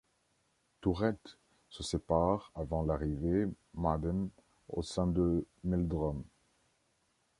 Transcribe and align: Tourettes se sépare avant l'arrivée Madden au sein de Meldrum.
Tourettes 0.81 1.37
se 1.69 1.83
sépare 1.83 2.51
avant 2.55 2.81
l'arrivée 2.81 3.45
Madden 3.75 4.29
au 4.69 4.81
sein 4.81 5.05
de 5.05 5.45
Meldrum. 5.63 6.23